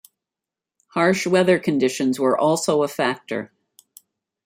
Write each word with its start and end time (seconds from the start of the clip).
Harsh 0.87 1.27
weather 1.27 1.59
conditions 1.59 2.19
were 2.19 2.35
also 2.35 2.81
a 2.81 2.87
factor. 2.87 3.53